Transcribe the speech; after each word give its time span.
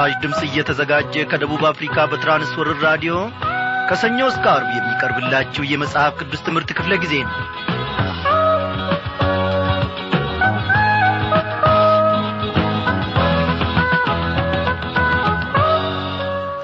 ለምሥራች 0.00 0.20
ድምፅ 0.22 0.38
እየተዘጋጀ 0.46 1.14
ከደቡብ 1.30 1.62
አፍሪካ 1.70 1.96
በትራንስወርር 2.10 2.78
ራዲዮ 2.84 3.14
ከሰኞ 3.88 4.18
እስከ 4.30 4.44
አርብ 4.52 4.68
የሚቀርብላችሁ 4.74 5.62
የመጽሐፍ 5.70 6.12
ቅዱስ 6.20 6.40
ትምህርት 6.46 6.70
ክፍለ 6.78 6.92
ጊዜ 7.02 7.14
ነው። 7.22 7.34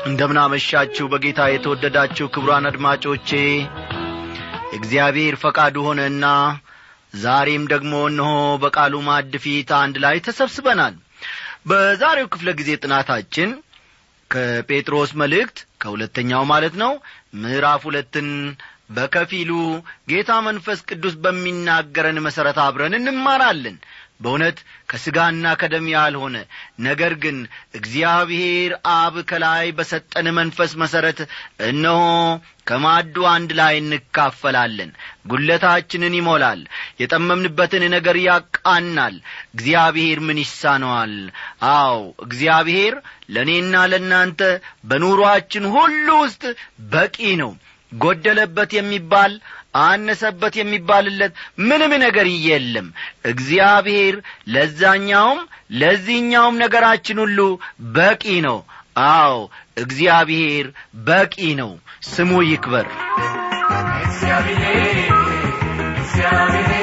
እንደምናመሻችሁ 0.09 1.07
በጌታ 1.13 1.49
የተወደዳችሁ 1.51 2.29
ክቡራን 2.35 2.69
አድማጮቼ 2.71 3.31
እግዚአብሔር 4.79 5.37
ፈቃዱ 5.43 5.77
ሆነና 5.89 6.27
ዛሬም 7.21 7.67
ደግሞ 7.73 7.93
እነሆ 8.09 8.31
በቃሉ 8.65 8.95
ማዕድ 9.07 9.37
ፊት 9.45 9.73
አንድ 9.77 9.99
ላይ 10.05 10.17
ተሰብስበናል 10.27 10.97
በዛሬው 11.67 12.27
ክፍለ 12.35 12.49
ጊዜ 12.59 12.71
ጥናታችን 12.83 13.51
ከጴጥሮስ 14.31 15.11
መልእክት 15.21 15.59
ከሁለተኛው 15.83 16.43
ማለት 16.53 16.75
ነው 16.83 16.93
ምዕራፍ 17.43 17.83
ሁለትን 17.89 18.29
በከፊሉ 18.91 19.51
ጌታ 20.11 20.33
መንፈስ 20.47 20.81
ቅዱስ 20.89 21.15
በሚናገረን 21.23 22.19
መሠረት 22.27 22.59
አብረን 22.65 22.97
እንማራለን። 23.01 23.79
በእውነት 24.21 24.59
ከሥጋና 24.91 25.47
ከደም 25.61 25.87
ያልሆነ 25.93 26.37
ነገር 26.81 27.13
ግን 27.23 27.39
እግዚአብሔር 27.79 28.71
አብ 28.93 29.17
ከላይ 29.31 29.67
በሰጠን 29.79 30.27
መንፈስ 30.39 30.73
መሠረት 30.83 31.19
እነሆ 31.69 31.99
ከማዱ 32.67 33.27
አንድ 33.33 33.51
ላይ 33.59 33.75
እንካፈላለን። 33.81 34.91
ጒለታችንን 35.31 36.17
ይሞላል። 36.19 36.63
የጠመምንበትን 37.03 37.85
ነገር 37.97 38.19
ያቃናል። 38.25 39.17
እግዚአብሔር 39.51 40.21
ምን 40.27 40.41
ይሳነዋል? 40.45 41.15
አው 41.75 41.99
እግዚአብሔር 42.27 42.97
ለእኔና 43.31 43.85
ለእናንተ 43.93 44.41
በኑሮአችን 44.85 45.67
ሁሉ 45.77 46.09
ውስጥ 46.25 46.43
በቂ 46.91 47.19
ነው 47.43 47.53
ጐደለበት 47.97 48.71
የሚባል 48.77 49.33
አነሰበት 49.83 50.55
የሚባልለት 50.59 51.33
ምንም 51.63 51.93
ነገር 52.05 52.27
የለም። 52.47 52.87
እግዚአብሔር 53.31 54.15
ለዛኛውም 54.49 55.41
ለዚህኛውም 55.81 56.61
ነገራችን 56.63 57.21
ሁሉ 57.25 57.39
በቂ 57.97 58.25
ነው። 58.47 58.59
አዎ 59.11 59.35
እግዚአብሔር 59.77 60.67
በቂ 61.09 61.37
ነው። 61.61 61.73
ስሙ 62.11 62.33
ይክበር። 62.51 62.87
እግዚአብሔር 64.01 65.13
እግዚአብሔር 65.99 66.76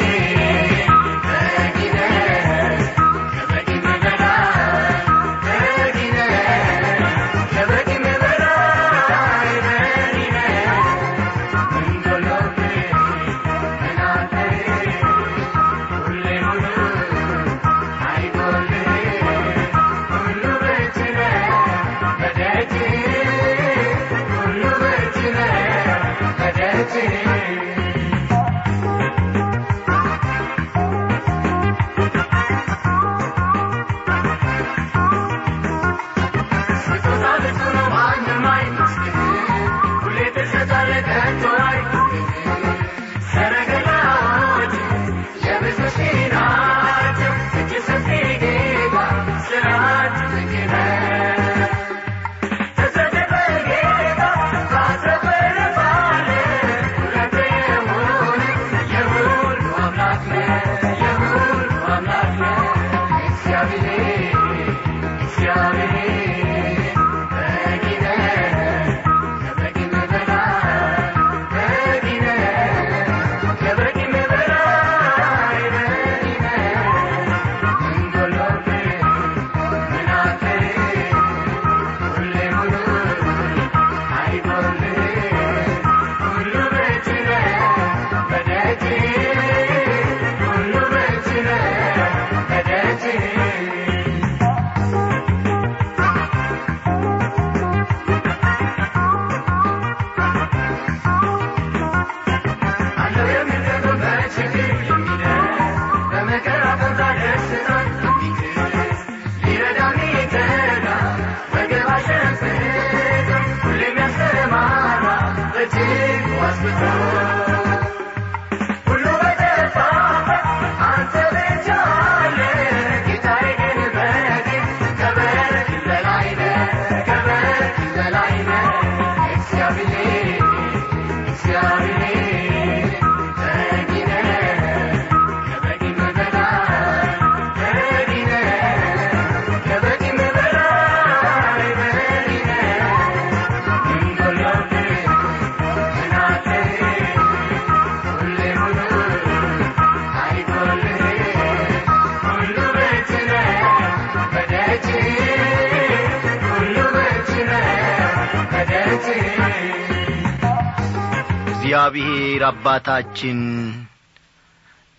እግዚአብሔር 162.43 162.55
አባታችን 162.59 163.37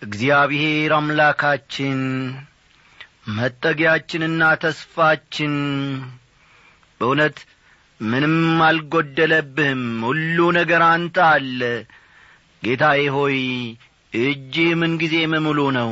እግዚአብሔር 0.01 0.91
አምላካችን 0.97 1.99
መጠጊያችንና 3.35 4.41
ተስፋችን 4.63 5.53
በእውነት 7.01 7.37
ምንም 7.99 8.35
አልጐደለብህም 8.67 9.83
ሁሉ 10.07 10.47
ነገር 10.57 10.83
አንተ 10.87 11.17
አለ። 11.27 11.61
ጌታዬ 12.63 13.03
ሆይ 13.15 13.37
እጅ 14.13 14.55
ምንጊዜም 14.81 15.35
ሙሉ 15.45 15.67
ነው። 15.77 15.91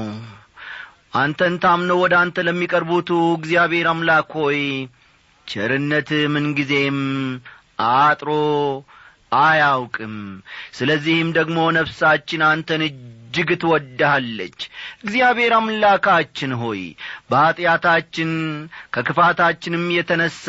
አንተን 1.16 1.56
ታምነው 1.64 2.02
ወደ 2.04 2.16
አንተ 2.22 2.46
ለሚቀርቡቱ 2.48 3.10
እግዚአብሔር 3.38 3.90
አምላክ 3.92 4.32
ሆይ 4.40 4.60
ቸርነት 5.48 6.12
ምንጊዜም 6.34 7.00
አጥሮ 7.92 8.30
አያውቅም። 9.40 10.16
ስለዚህም 10.78 11.30
ደግሞ 11.38 11.58
ነፍሳችን 11.78 12.42
አንተን 12.50 12.82
እጅግ 12.88 13.50
ትወድሃለች። 13.62 14.60
እግዚአብሔር 15.04 15.54
አምላካችን 15.58 16.52
ሆይ 16.60 16.82
በኀጢአታችን 17.30 18.32
ከክፋታችንም 18.96 19.86
የተነሣ 19.96 20.46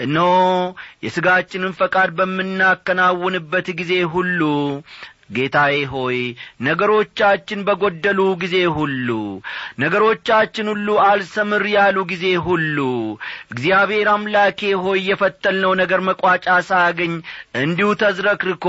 እነሆ 0.00 0.32
የሥጋችንን 1.04 1.76
ፈቃድ 1.80 2.10
በምናከናውንበት 2.18 3.68
ጊዜ 3.80 3.94
ሁሉ 4.14 4.40
ጌታዬ 5.30 5.76
ሆይ 5.92 6.18
ነገሮቻችን 6.68 7.60
በጐደሉ 7.66 8.20
ጊዜ 8.42 8.56
ሁሉ 8.76 9.08
ነገሮቻችን 9.82 10.70
ሁሉ 10.72 10.88
አልሰምር 11.06 11.64
ያሉ 11.74 11.98
ጊዜ 12.12 12.24
ሁሉ 12.46 12.78
እግዚአብሔር 13.52 14.10
አምላኬ 14.14 14.72
ሆይ 14.84 15.00
የፈተልነው 15.10 15.74
ነገር 15.80 16.02
መቋጫ 16.08 16.46
ሳያገኝ 16.68 17.14
እንዲሁ 17.62 17.88
ተዝረክርኮ 18.02 18.66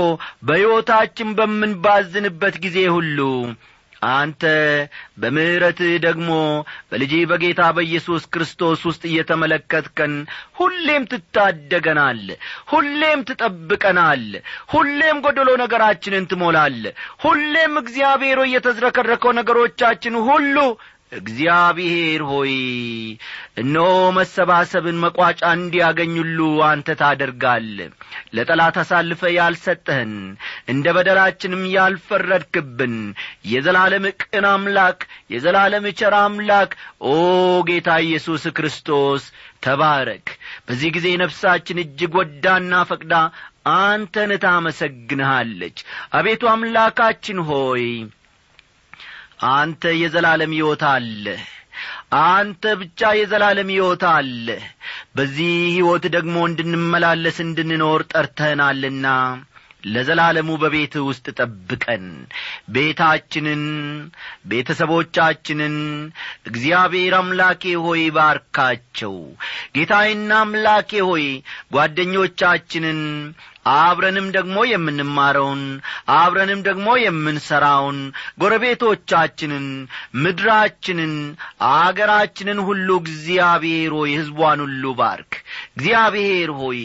በሕይወታችን 0.48 1.30
በምንባዝንበት 1.38 2.56
ጊዜ 2.64 2.78
ሁሉ 2.96 3.18
አንተ 4.02 4.42
በምሕረትህ 5.16 5.92
ደግሞ 6.04 6.30
በልጅ 6.90 7.12
በጌታ 7.30 7.62
በኢየሱስ 7.76 8.22
ክርስቶስ 8.34 8.80
ውስጥ 8.88 9.02
እየተመለከትከን 9.10 10.14
ሁሌም 10.58 11.04
ትታደገናል 11.12 12.22
ሁሌም 12.72 13.20
ትጠብቀናል 13.28 14.24
ሁሌም 14.74 15.18
ጐደሎ 15.26 15.50
ነገራችንን 15.62 16.28
ትሞላል 16.32 16.80
ሁሌም 17.24 17.74
እግዚአብሔር 17.82 18.40
ሆይ 18.42 18.50
የተዝረከረከው 18.56 19.34
ነገሮቻችን 19.40 20.16
ሁሉ 20.28 20.56
እግዚአብሔር 21.12 22.20
ሆይ 22.28 22.52
እነሆ 23.62 23.86
መሰባሰብን 24.16 25.00
መቋጫ 25.02 25.40
እንዲያገኙሉ 25.56 26.38
አንተ 26.68 26.94
ታደርጋል 27.00 27.66
ለጠላት 28.36 28.76
አሳልፈ 28.82 29.32
ያልሰጠህን 29.34 30.14
እንደ 30.72 30.94
በደላችንም 30.96 31.64
ያልፈረድክብን 31.74 32.94
የዘላለም 33.52 34.06
ቅን 34.22 34.46
አምላክ 34.52 35.00
የዘላለም 35.34 35.86
ቸር 36.00 36.16
አምላክ 36.20 36.72
ኦ 37.06 37.14
ጌታ 37.68 37.98
ኢየሱስ 38.06 38.46
ክርስቶስ 38.58 39.24
ተባረክ። 39.66 40.26
በዚህ 40.66 40.90
ጊዜ 40.96 41.08
ነፍሳችን 41.22 41.82
እጅግ 41.82 42.16
ወዳና 42.20 42.82
ፈቅዳ 42.88 43.14
አንተን 43.74 44.32
ታመሰግንሃለች። 44.44 45.78
አቤቱ 46.14 46.42
አምላካችን 46.52 47.38
ሆይ 47.48 47.84
አንተ 49.50 49.92
የዘላለም 49.98 50.52
ሕይወት 50.56 50.82
አለህ 50.90 51.42
አንተ 52.26 52.72
ብቻ 52.80 53.10
የዘላለም 53.18 53.70
ሕይወት 53.72 54.02
አለ። 54.10 54.46
በዚህ 55.16 55.52
ሕይወት 55.68 56.04
ደግሞ 56.14 56.36
እንድንመላለስ 56.48 57.38
እንድንኖር 57.44 58.02
ጠርተህናልና 58.12 59.06
ለዘላለሙ 59.84 60.50
በቤት 60.62 60.94
ውስጥ 61.06 61.26
ጠብቀን። 61.38 62.04
ቤታችንን 62.74 63.62
ቤተሰቦቻችንን 64.52 65.74
እግዚአብሔር 66.46 67.14
አምላኬ 67.18 67.72
ሆይ 67.84 68.02
ባርካቸው። 68.16 69.16
ጌታዬና 69.76 70.32
አምላኬ 70.42 70.92
ሆይ 71.08 71.26
ጓደኞቻችንን 71.76 73.00
አብረንም 73.66 74.26
ደግሞ 74.36 74.56
የምንማረውን 74.68 75.62
አብረንም 76.14 76.60
ደግሞ 76.66 76.88
የምንሠራውን 77.02 77.98
ጎረቤቶቻችንን 78.42 79.66
ምድራችንን 80.22 81.12
አገራችንን 81.72 82.60
ሁሉ 82.68 82.88
እግዚአብሔር 83.02 83.92
ሆይ 83.98 84.10
ሕዝቧን 84.18 84.62
ሁሉ 84.64 84.94
ባርክ። 84.98 85.32
እግዚአብሔር 85.72 86.50
ሆይ 86.60 86.80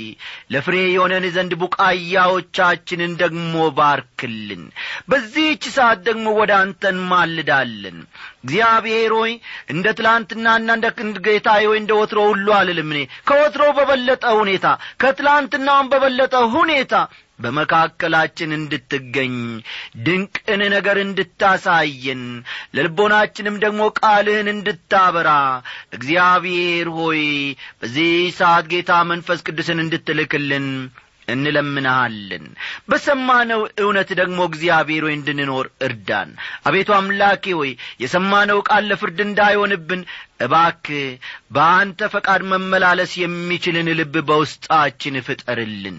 ለፍሬ 0.53 0.75
የሆነን 0.87 1.25
ዘንድ 1.35 1.53
ቡቃያዎቻችንን 1.61 3.13
ደግሞ 3.21 3.55
ባርክልን። 3.77 4.63
በዚህች 5.09 5.63
ሰዓት 5.77 5.99
ደግሞ 6.07 6.27
ወደ 6.39 6.53
አንተ 6.61 6.83
እንማልዳለን 6.93 7.99
እግዚአብሔር 8.47 9.13
ሆይ 9.17 9.31
እንደ 9.71 9.87
ትላንትናና 9.97 10.67
እንደ 10.75 10.87
ጌታ 11.25 11.47
ሆይ 11.61 11.77
እንደ 11.79 11.93
ወትሮ 11.99 12.19
ሁሉ 12.29 12.47
አልልም 12.57 12.91
እኔ 12.93 12.99
ከወትሮ 13.29 13.63
በበለጠ 13.77 14.25
ሁኔታ 14.39 14.67
ከትላንትናውን 15.01 15.89
በበለጠ 15.93 16.35
ሁኔታ 16.53 16.93
በመካከላችን 17.39 18.51
እንድትገኝ 18.57 19.33
ድንቅን 20.05 20.61
ነገር 20.73 20.97
እንድታሳየን 21.03 22.21
ለልቦናችንም 22.75 23.57
ደግሞ 23.63 23.81
ቃልህን 23.99 24.47
እንድታበራ 24.53 25.29
እግዚአብሔር 25.97 26.87
ሆይ 26.97 27.21
በዚህ 27.81 28.09
ሰዓት 28.39 28.67
ጌታ 28.73 28.93
መንፈስ 29.11 29.41
ቅዱስን 29.47 29.83
እንድትልክልን 29.85 30.67
እንለምንሃለን። 31.27 32.45
በሰማነው 32.89 33.61
እውነት 33.83 34.09
ደግሞ 34.19 34.39
እግዚአብሔር 34.49 35.03
ሆይ 35.07 35.15
እንድንኖር 35.17 35.67
እርዳን። 35.87 36.29
አቤቱ 36.67 36.89
አምላኬ 36.97 37.45
ሆይ 37.59 37.71
የሰማነው 38.03 38.59
ቃል 38.69 38.85
ለፍርድ 38.91 39.19
እንዳይሆንብን 39.25 40.01
እባክ 40.41 40.85
በአንተ 41.51 42.09
ፈቃድ 42.13 42.41
መመላለስ 42.49 43.11
የሚችልን 43.17 43.87
ልብ 43.99 44.15
በውስጣችን 44.27 45.15
ፍጠርልን። 45.27 45.97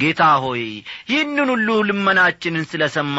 ጌታ 0.00 0.22
ሆይ 0.44 0.62
ይህንን 1.10 1.48
ሁሉ 1.54 1.68
ልመናችንን 1.88 2.64
ስለ 2.70 2.84
ሰማ 2.94 3.18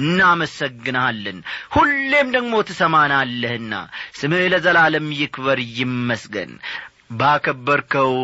እናመሰግንሃለን። 0.00 1.38
ሁሌም 1.74 2.28
ደግሞ 2.34 2.54
ትሰማናለህና 2.68 3.74
ስምህ 4.20 4.46
ለዘላለም 4.52 5.08
ይክበር 5.20 5.60
ይመስገን። 5.78 6.52
ባከበርከው 7.18 8.14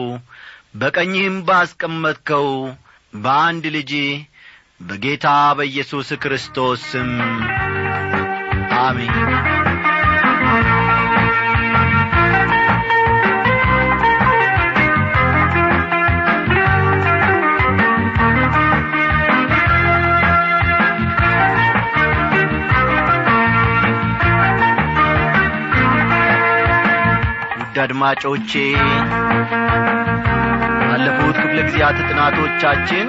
በቀኝህም 0.74 1.36
ባስቀመጥከው 1.46 2.48
በአንድ 3.14 3.64
ልጅ 3.76 3.92
በጌታ 4.80 5.26
በኢየሱስ 5.58 6.08
ክርስቶስ 6.22 6.82
ስም 6.90 7.10
አሜን። 8.80 9.14
ውድ 27.60 27.78
አድማጮቼ 27.84 28.52
ባለፉት 30.96 31.36
ክፍለ 31.36 31.60
ጊዜያት 31.66 31.96
ጥናቶቻችን 32.08 33.06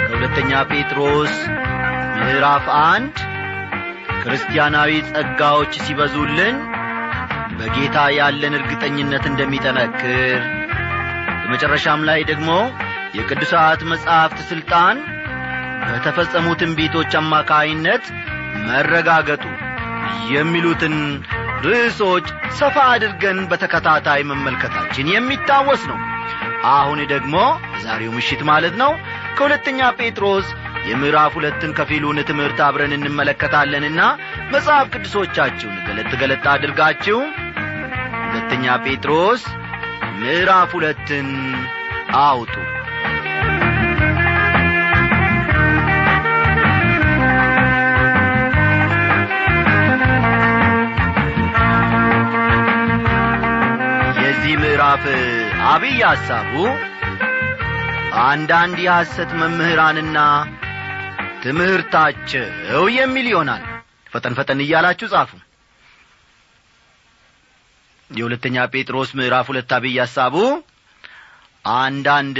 ከሁለተኛ 0.00 0.50
ጴጥሮስ 0.70 1.34
ምዕራፍ 2.18 2.64
አንድ 2.80 3.14
ክርስቲያናዊ 4.18 4.90
ጸጋዎች 5.10 5.72
ሲበዙልን 5.84 6.56
በጌታ 7.52 7.96
ያለን 8.16 8.56
እርግጠኝነት 8.58 9.24
እንደሚጠነክር 9.30 10.42
በመጨረሻም 11.38 12.04
ላይ 12.08 12.20
ደግሞ 12.32 12.50
የቅዱሳት 13.18 13.82
መጻሕፍት 13.92 14.42
ሥልጣን 14.50 14.98
በተፈጸሙ 15.86 16.46
ትንቢቶች 16.62 17.16
አማካይነት 17.22 18.04
መረጋገጡ 18.68 19.44
የሚሉትን 20.34 20.98
ርዕሶች 21.66 22.28
ሰፋ 22.60 22.76
አድርገን 22.92 23.40
በተከታታይ 23.50 24.22
መመልከታችን 24.32 25.12
የሚታወስ 25.14 25.82
ነው 25.92 25.98
አሁን 26.72 27.00
ደግሞ 27.12 27.34
ዛሬው 27.82 28.14
ምሽት 28.16 28.42
ማለት 28.48 28.74
ነው። 28.82 28.92
ከሁለተኛ 29.36 29.90
ጴጥሮስ 29.98 30.46
የምዕራፍ 30.88 31.32
ሁለትን 31.38 31.70
ከፊሉን 31.78 32.18
ትምህርት 32.28 32.58
አብረን 32.66 32.92
እንመለከታለንና 32.96 34.00
መጽሐፍ 34.52 34.86
ቅዱሶቻችሁን 34.94 35.76
ገለጥ 35.88 36.12
ገለጥ 36.22 36.44
አድርጋችሁ 36.54 37.18
ሁለተኛ 38.28 38.76
ጴጥሮስ 38.86 39.44
ምዕራፍ 40.20 40.70
ሁለትን 40.76 41.28
አውጡ። 42.22 42.54
የዚህ 54.20 54.54
ምዕራፍ 54.62 55.04
አብይ 55.66 56.00
ሐሳቡ 56.04 56.52
አንዳንድ 58.24 58.78
የሐሰት 58.84 59.30
መምህራንና 59.40 60.18
ትምህርታቸው 61.42 62.46
የሚል 62.98 63.26
ይሆናል። 63.30 63.64
ፈጠን 64.12 64.34
ፈጠን 64.38 64.60
እያላችሁ 64.64 65.08
ጻፉ። 65.12 65.30
የሁለተኛ 68.10 68.56
ጴጥሮስ 68.72 69.10
ምዕራፍ 69.18 69.46
ሁለት 69.50 69.72
አብይ 69.76 69.96
ሐሳቡ 70.02 70.36
አንዳንድ 71.78 72.38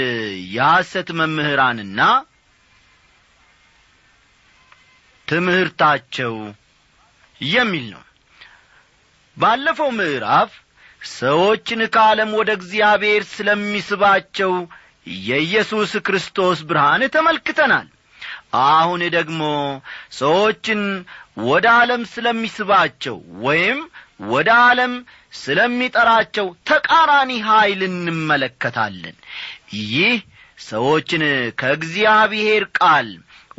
የሐሰት 0.55 1.09
መምህራንና 1.19 2.01
ትምህርታቸው 5.27 6.33
የሚል 7.41 7.85
ነው። 7.93 8.03
ባለፈው 9.37 9.89
ምዕራፍ 9.99 10.51
ሰዎችን 11.01 11.81
ከዓለም 11.93 12.31
ወደ 12.39 12.49
እግዚአብሔር 12.57 13.23
ስለሚስባቸው 13.33 14.53
የኢየሱስ 15.27 15.91
ክርስቶስ 16.07 16.59
ብርሃን 16.69 17.03
ተመልክተናል። 17.15 17.87
አሁን 18.69 19.01
ደግሞ 19.15 19.41
ሰዎችን 20.17 20.81
ወደ 21.47 21.65
ዓለም 21.79 22.01
ስለሚስባቸው 22.13 23.15
ወይም 23.43 23.79
ወደ 24.29 24.49
ዓለም 24.63 24.93
ስለሚጠራቸው 25.39 26.47
ተቃራኒ 26.69 27.31
ኀይል 27.47 27.81
እንመለከታለን። 27.87 29.17
ይህ 29.91 30.15
ሰዎችን 30.65 31.23
ከእግዚአብሔር 31.59 32.63
ቃል 32.79 33.09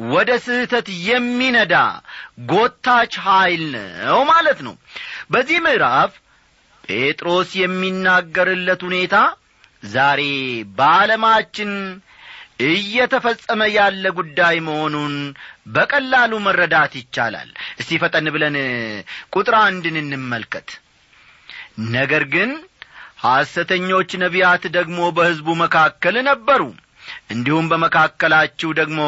ወደ 0.08 0.30
ስህተት 0.44 0.88
የሚነዳ 1.06 1.74
ጎታች 2.50 3.14
ኀይል 3.24 3.64
ነው 4.02 4.20
ማለት 4.30 4.58
ነው። 4.66 4.74
በዚህ 5.30 5.58
ምዕራፍ 5.66 6.12
ጴጥሮስ 6.90 7.50
የሚናገርለት 7.60 8.80
ሁኔታ 8.88 9.16
ዛሬ 9.90 10.22
በዓለማችን 10.78 11.70
እየተፈጸመ 12.68 13.60
ያለ 13.74 14.04
ጉዳይ 14.18 14.56
መሆኑን 14.66 15.14
በቀላሉ 15.74 16.32
መረዳት 16.46 16.92
ይቻላል። 17.00 17.50
እስቲ 17.80 17.98
ፈጠን 18.02 18.26
ብለን 18.34 18.56
ቁጥር 19.34 19.54
አንድን 19.60 19.96
እንመልከት። 20.02 20.68
ነገር 21.94 22.24
ግን 22.34 22.50
ሐሰተኞች 23.24 24.10
ነቢያት 24.22 24.64
ደግሞ 24.76 25.00
በሕዝቡ 25.16 25.48
መካከል 25.62 26.16
ነበሩ 26.28 26.62
እንዲሁም 27.30 27.66
በመካከላችሁ 27.70 28.70
ደግሞ 28.78 29.00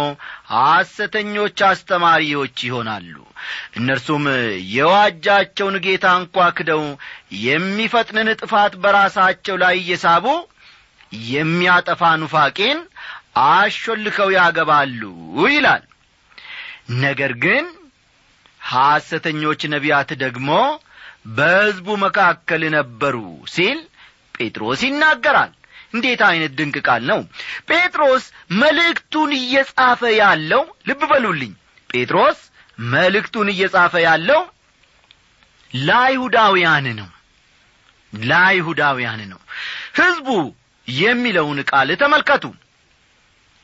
ሐሰተኞች 0.54 1.58
አስተማሪዎች 1.68 2.56
ይሆናሉ። 2.66 3.14
እነርሱም 3.78 4.24
የዋጃቸውን 4.74 5.76
ጌታ 5.86 6.06
እንኳ 6.20 6.46
ክደው 6.58 6.82
የሚፈጥንን 7.44 8.30
ጥፋት 8.40 8.74
በራሳቸው 8.82 9.56
ላይ 9.62 9.76
እየሳቡ 9.80 10.26
የሚያጠፋ 11.32 12.02
ኑፋቄን 12.22 12.78
አሾልከው 13.48 14.30
ያገባሉ 14.36 15.02
ይላል። 15.48 15.84
ነገር 17.02 17.32
ግን 17.44 17.64
ሐሰተኞች 18.68 19.60
ነቢያት 19.72 20.10
ደግሞ 20.22 20.50
በሕዝቡ 21.36 21.88
መካከል 22.04 22.62
ነበሩ 22.76 23.16
ሲል 23.54 23.78
ጴጥሮስ 24.36 24.80
ይናገራል 24.86 25.52
እንዴት 25.92 26.20
ዐይነት 26.28 26.52
ድንቅ 26.58 26.76
ቃል 26.86 27.02
ነው? 27.10 27.20
ጴጥሮስ 27.70 28.24
መልእክቱን 28.60 29.30
እየጻፈ 29.38 30.00
ያለው 30.18 30.62
ልብ 30.88 31.02
በሉልኝ። 31.10 31.52
ጴጥሮስ 31.90 32.38
መልእክቱን 32.92 33.48
እየጻፈ 33.52 33.94
ያለው 34.06 34.40
ለአይሁዳውያን 35.70 36.86
ነው። 37.00 37.08
ለአይሁዳውያን 38.12 39.20
ነው። 39.32 39.40
ሕዝቡ 39.98 40.28
የሚለውን 40.88 41.58
ቃል 41.70 41.88
ተመልከቱ። 42.00 42.44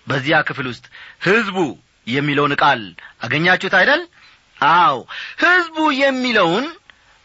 በዚያ 0.06 0.37
ክፍል 0.49 0.66
ውስጥ 0.70 0.85
ሕዝቡ 1.23 1.56
የሚለውን 2.06 2.52
ቃል 2.62 2.82
አገኛችሁት 3.25 3.75
አይደል? 3.80 4.02
አዎ። 4.70 4.97
ሕዝቡ 5.42 5.76
የሚለውን 6.02 6.66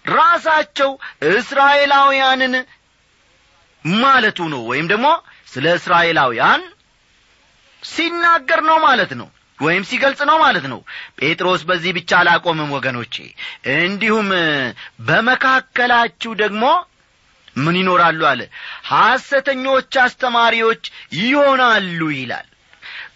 ራሳቸው 0.06 0.90
እስራኤላውያንን 1.34 2.54
ማለቱ 3.86 4.40
ነው 4.54 4.62
ወይም 4.70 4.88
ደግሞ 4.92 5.08
ስለ 5.54 5.66
እስራኤላውያን 5.80 6.62
ሲናገር 7.84 8.60
ነው 8.70 8.78
ማለት 8.86 9.12
ነው 9.20 9.30
ወይም 9.60 9.84
ሲገልጽ 9.90 10.22
ነው 10.30 10.38
ማለት 10.44 10.66
ነው። 10.72 10.80
ጴጥሮስ 11.20 11.62
በዚህ 11.70 11.92
ብቻ 11.98 12.12
አላቆምም 12.20 12.72
ወገኖቼ። 12.76 13.16
እንዲሁም 13.78 14.30
በመካከላችሁ 15.08 16.32
ደግሞ 16.42 16.64
ምን 17.56 17.76
ይኖራሉ 17.80 18.22
አለ? 18.30 18.42
ሐሰተኞች 18.92 19.94
አስተማሪዎች 20.04 20.84
ይሆናሉ 21.20 22.00
ይላል። 22.16 22.48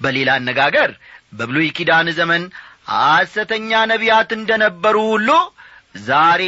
በሌላ 0.02 0.30
አነጋገር 0.40 0.92
በብሉይ 1.34 1.70
ኪዳን 1.78 2.08
ዘመን 2.20 2.44
ሐሰተኛ 2.92 3.72
ነቢያት 3.92 4.30
እንደ 4.38 4.52
ነበሩ 4.64 4.98
ሁሉ 5.14 5.30
ዛሬ 6.06 6.44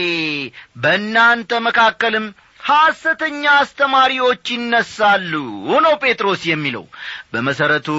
በእናንተ 0.78 1.52
መካከልም 1.68 2.26
ሐሰተኛ 2.70 3.44
አስተማሪዎች 3.60 4.46
ይነሳሉ 4.54 5.32
ነው 5.78 5.94
ጴጥሮስ 6.04 6.42
የሚለው። 6.50 6.86
በመሠረቱ 7.34 7.90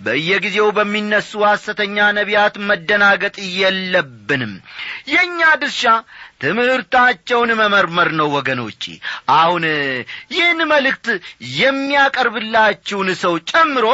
በየጊዜው 0.00 0.68
በሚነሱ 0.76 1.40
ሐሰተኛ 1.46 1.96
ነቢያት 2.18 2.54
መደናገጥ 2.68 3.36
የለብንም። 3.56 4.52
የእኛ 5.12 5.40
ድርሻ 5.62 5.82
ትምህርታቸውን 6.44 7.50
መመርመር 7.60 8.10
ነው 8.20 8.28
ወገኖቼ። 8.36 8.84
አሁን 9.36 9.64
ይህን 10.34 10.60
መልእክት 10.72 11.08
የሚያቀርብላችሁን 11.60 13.10
ሰው 13.22 13.34
ጨምሮ 13.50 13.86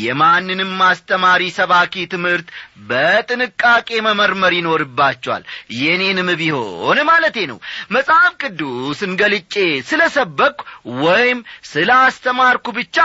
የማንንም 0.00 0.72
አስተማሪ 0.86 1.42
ሰባኪ 1.56 1.94
ትምህርት 2.06 2.48
በጥንቃቄ 2.90 3.88
መመርመር 4.00 4.52
ይኖርባቸዋል። 4.56 5.42
የኔንም 5.80 6.28
ቢሆን 6.40 6.98
ማለቴ 7.10 7.38
ነው። 7.50 7.58
መጽሐፍ 7.90 8.32
ቅዱስን 8.42 9.12
ገልጬ 9.20 9.54
ስለ 9.90 10.02
ሰበኩ 10.16 10.58
ወይም 11.02 11.38
ስለ 11.70 11.90
አስተማርኩ 12.06 12.66
ብቻ 12.72 12.96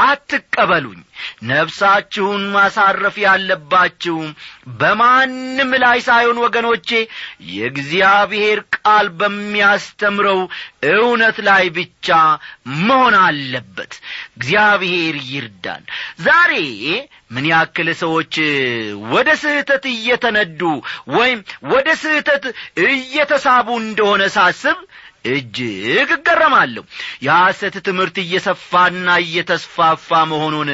አትቀበሉኝ። 0.00 1.00
ነፍሳችሁን 1.48 2.42
ማሳረፍ 2.52 3.16
ያለባችሁ 3.22 4.16
በማንም 4.80 5.70
ላይ 5.82 5.98
ሳይሆን 6.06 6.38
ወገኖቼ 6.44 6.88
የእግዚአብሔር 7.52 8.58
ቃል 8.76 9.06
በሚያስተምረው 9.20 10.40
እውነት 10.92 11.38
ላይ 11.48 11.64
ብቻ 11.78 12.08
መሆን 12.82 13.16
አለበት። 13.22 13.92
እግዚአብሔር 14.38 15.16
ይርዳል 15.30 15.84
ዛሬ 16.20 16.52
ምን 17.30 17.46
ያክል 17.50 17.88
ሰዎች 18.02 18.34
ወደ 19.10 19.28
ስህተት 19.40 19.84
እየተነዱ 19.92 20.60
ወይም 21.16 21.40
ወደ 21.70 21.88
ስህተት 22.02 22.44
እየተሳቡ 22.88 23.68
እንደሆነ 23.82 24.22
ሳስብ 24.36 24.78
እጅግ 25.24 26.10
እገረማለሁ። 26.14 26.82
የሐሰት 27.24 27.76
ትምህርት 27.86 28.16
እየሰፋና 28.22 29.08
እየተስፋፋ 29.24 30.08
መሆኑን 30.30 30.70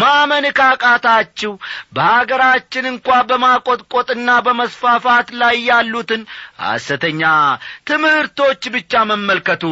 ማመን 0.00 0.46
ካቃታችሁ 0.58 1.52
በአገራችን 1.96 2.86
እንኳ 2.92 3.18
በማቆጥቆጥና 3.30 4.30
በመስፋፋት 4.46 5.28
ላይ 5.40 5.58
ያሉትን 5.70 6.22
ሐሰተኛ 6.64 7.22
ትምህርቶች 7.86 8.62
ብቻ 8.76 9.04
መመልከቱ 9.10 9.64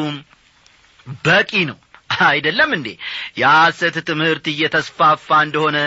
በቂ 1.25 1.53
ነው። 1.71 1.79
አይደለም 2.27 2.71
እንዴ? 2.77 2.89
የሐሰት 3.39 3.97
ትምህርት 4.09 4.45
እየተስፋፋ 4.51 5.29
እንደሆነ 5.45 5.79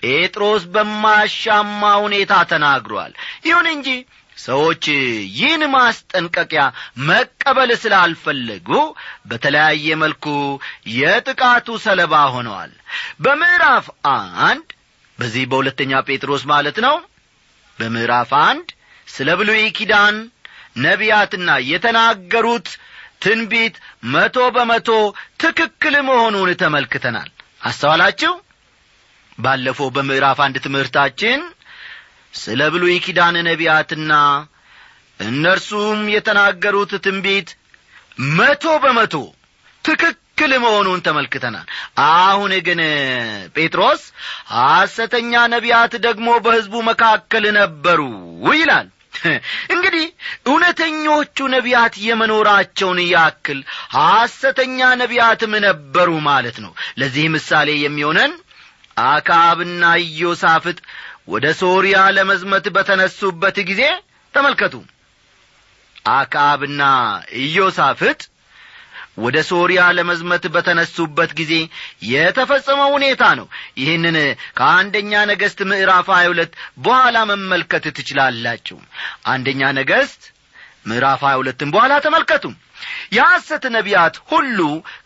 ጴጥሮስ 0.00 0.62
በማሻማ 0.74 1.82
ሁኔታ 2.04 2.32
ተናግሯል። 2.50 3.12
ይሁን 3.46 3.66
እንጂ 3.72 3.88
ሰዎች 4.40 4.84
ይህን 5.36 5.62
ማስጠንቀቂያ 5.74 6.62
መቀበል 7.08 7.70
ስላልፈለጉ 7.82 8.68
በተለያየ 9.30 9.96
መልኩ 10.02 10.26
የጥቃቱ 10.96 11.78
ሰለባ 11.86 12.22
ሆነዋል። 12.34 12.72
በምዕራፍ 13.24 13.86
አንድ 14.14 14.68
በዚህ 15.18 15.44
በሁለተኛ 15.50 15.92
ጴጥሮስ 16.08 16.44
ማለት 16.52 16.78
ነው። 16.86 16.96
በምዕራፍ 17.78 18.30
አንድ 18.42 18.68
ስለ 19.08 19.28
ብሉይ 19.38 19.62
ኪዳን 19.78 20.16
ነቢያትና 20.82 21.50
የተናገሩት 21.70 22.68
ትንቢት 23.22 23.74
መቶ 24.12 24.38
በመቶ 24.56 24.90
ትክክል 25.42 25.94
መሆኑን 26.08 26.50
ተመልክተናል። 26.60 27.30
አስተዋላችሁ? 27.62 28.32
ባለፈው 29.38 29.88
በምዕራፍ 29.96 30.38
አንድ 30.44 30.56
ትምህርታችን 30.64 31.40
ስለ 32.34 32.60
ብሉይ 32.72 32.96
ኪዳን 33.04 33.36
ነቢያትና 33.46 34.12
እነርሱም 35.20 36.00
የተናገሩት 36.14 36.92
ትንቢት 37.04 37.48
መቶ 38.36 38.64
በመቶ 38.84 39.14
ትክክል 39.84 40.52
መሆኑን 40.62 41.02
ተመልክተናል። 41.06 41.66
አሁን 42.06 42.52
ግን 42.66 42.80
ጴጥሮስ 43.56 44.02
ሐሰተኛ 44.54 45.42
ነቢያት 45.54 45.92
ደግሞ 46.06 46.28
በሕዝቡ 46.44 46.74
መካከል 46.90 47.44
ነበሩ 47.58 48.00
ይላል። 48.54 48.88
እንግዲህ 49.74 50.04
እውነተኞቹ 50.50 51.36
ነቢያት 51.54 51.94
የመኖራቸውን 52.04 53.00
ያክል 53.08 53.58
ሐሰተኛ 53.96 54.78
ነቢያትም 55.02 55.54
ነበሩ 55.66 56.10
ማለት 56.28 56.58
ነው። 56.64 56.72
ለዚህ 57.00 57.26
ምሳሌ 57.34 57.68
የሚሆነን 57.82 58.32
አካብና 59.06 59.82
ኢዮሳፍጥ 60.06 60.78
ወደ 61.30 61.46
ሶርያ 61.60 61.96
ለመዝመት 62.16 62.66
በተነሱበት 62.76 63.56
ጊዜ 63.68 63.82
ተመልከቱ። 64.34 64.74
አካብና 66.12 66.82
ኢዮሳፍጥ 67.42 68.20
ወደ 69.18 69.36
ሶርያ 69.48 69.80
ለመዝመት 69.96 70.44
በተነሱበት 70.54 71.30
ጊዜ 71.40 71.52
የተፈጸመው 72.10 72.88
ሁኔታ 72.96 73.22
ነው። 73.38 73.46
ይህንን 73.78 74.16
ከአንደኛ 74.58 75.12
ነገሥት 75.30 75.60
ምዕራፍ 75.70 76.08
ሀያ 76.14 76.30
ሁለት 76.32 76.52
በኋላ 76.78 77.18
መመልከት 77.30 77.86
ትችላላችሁ። 77.98 78.78
አንደኛ 79.26 79.70
ነገሥት 79.80 80.22
ምዕራፍ 80.86 81.22
ሀያ 81.26 81.36
ሁለትን 81.40 81.72
በኋላ 81.74 81.94
ተመልከቱ 82.06 82.44
የሐሰት 83.12 83.64
ነቢያት 83.74 84.16
ሁሉ 84.30 84.58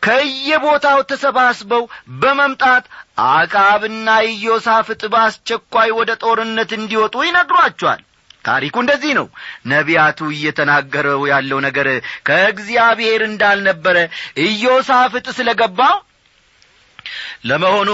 ከየቦታው 0.07 1.01
ተሰባስበው 1.11 1.85
በመምጣት 2.21 2.85
አቃብና 3.31 4.09
ኢዮሳፍጥ 4.31 5.03
በአስቸኳይ 5.13 5.91
ወደ 5.99 6.13
ጦርነት 6.25 6.73
እንዲወጡ 6.79 7.15
ይነግሯቸዋል። 7.27 8.03
ታሪኩ 8.45 8.77
እንደዚህ 8.83 9.13
ነው። 9.19 9.27
ነቢያቱ 9.67 10.19
እየተናገረው 10.33 11.21
ያለው 11.31 11.59
ነገር 11.67 11.89
ከእግዚአብሔር 12.29 13.23
እንዳልነበረ 13.29 13.97
ኢዮሳፍጥ 14.47 15.27
ስለ 15.39 15.51
ገባው 15.61 15.97
ለመሆኑ 17.45 17.91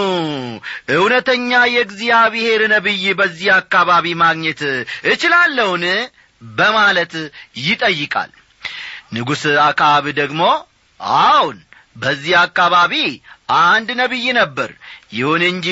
እውነተኛ 0.94 1.50
የእግዚአብሔር 1.72 2.60
ነቢይ 2.75 3.04
በዚህ 3.20 3.49
አካባቢ 3.56 4.06
ማግኘት 4.22 4.60
እችላለውን? 5.12 5.84
በማለት 6.42 7.14
ይጠይቃል 7.62 8.30
ንጉሥ 9.12 9.43
አካብ 9.64 10.05
ደግሞ 10.19 10.43
አዎን 11.23 11.59
በዚህ 11.97 12.35
አካባቢ 12.43 12.95
አንድ 13.64 13.88
ነቢይ 14.00 14.26
ነበር። 14.38 14.71
ይሁን 15.12 15.43
እንጂ 15.49 15.69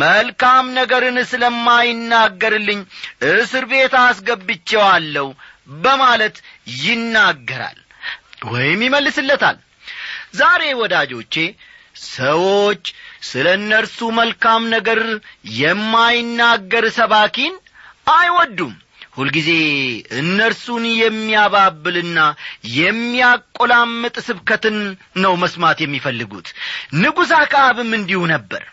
መልካም 0.00 0.64
ነገርን 0.78 1.18
ስለማይናገርልኝ 1.30 2.80
እስር 3.32 3.64
ቤት 3.70 3.94
አስገብቼዋለሁ 4.00 5.28
በማለት 5.84 6.36
ይናገራል 6.80 7.78
ወይም 8.48 8.80
ይመልስለታል። 8.86 9.56
ዛሬ 10.34 10.62
ወዳጆቼ 10.80 11.34
ሰዎች 12.10 12.82
ስለ 13.28 13.46
እነርሱ 13.58 13.98
መልካም 14.18 14.62
ነገር 14.74 15.00
የማይናገር 15.60 16.84
ሰባኪን 16.98 17.54
አይወዱም 18.12 18.74
ሁልጊዜ 19.18 19.50
እነርሱን 20.18 20.84
የሚያባብልና 20.96 22.18
የሚያቆላምጥ 22.78 24.16
ስብከትን 24.26 24.76
ነው 25.22 25.32
መስማት 25.42 25.78
የሚፈልጉት። 25.82 26.48
ንጉሥ 26.98 27.30
አክዓብም 27.38 27.90
እንዲሁ 27.98 28.20
ነበር። 28.32 28.64